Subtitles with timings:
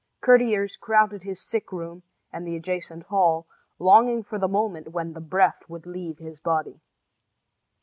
[0.19, 2.01] Courtiers crowded his sick room
[2.33, 3.45] and the adjacent hall,
[3.77, 6.81] longing for the moment when the breath would leave his body.